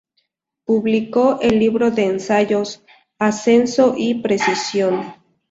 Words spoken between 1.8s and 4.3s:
de ensayos "Ascenso y